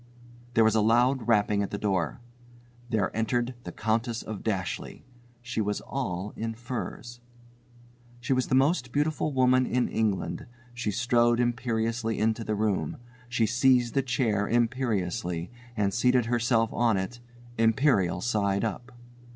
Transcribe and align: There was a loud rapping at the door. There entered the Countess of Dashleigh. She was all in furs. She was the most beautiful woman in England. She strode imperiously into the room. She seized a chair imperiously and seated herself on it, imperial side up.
There 0.55 0.63
was 0.63 0.73
a 0.73 0.81
loud 0.81 1.27
rapping 1.27 1.61
at 1.61 1.69
the 1.69 1.77
door. 1.77 2.21
There 2.89 3.15
entered 3.15 3.53
the 3.65 3.71
Countess 3.71 4.23
of 4.23 4.41
Dashleigh. 4.41 5.03
She 5.43 5.61
was 5.61 5.79
all 5.81 6.33
in 6.35 6.55
furs. 6.55 7.19
She 8.19 8.33
was 8.33 8.47
the 8.47 8.55
most 8.55 8.91
beautiful 8.91 9.31
woman 9.31 9.67
in 9.67 9.87
England. 9.87 10.47
She 10.73 10.89
strode 10.89 11.39
imperiously 11.39 12.17
into 12.17 12.43
the 12.43 12.55
room. 12.55 12.97
She 13.29 13.45
seized 13.45 13.95
a 13.95 14.01
chair 14.01 14.47
imperiously 14.47 15.51
and 15.77 15.93
seated 15.93 16.25
herself 16.25 16.73
on 16.73 16.97
it, 16.97 17.19
imperial 17.59 18.21
side 18.21 18.63
up. 18.65 18.91